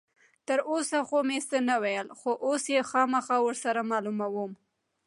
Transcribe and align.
تر 0.47 0.59
اوسه 0.71 0.97
خو 1.07 1.17
مې 1.27 1.39
څه 1.49 1.57
نه 1.69 1.75
ویل، 1.83 2.07
خو 2.19 2.31
اوس 2.45 2.63
یې 2.73 2.81
خامخا 2.89 3.37
ور 3.43 3.55
سره 3.63 3.81
معلوموم. 3.91 4.51